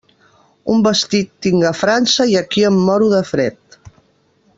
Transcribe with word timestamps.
Un 0.75 0.79
vestit 0.87 1.29
tinc 1.47 1.65
a 1.71 1.73
França, 1.81 2.27
i 2.33 2.41
aquí 2.41 2.65
em 2.71 2.81
moro 2.87 3.11
de 3.13 3.21
fred. 3.33 3.79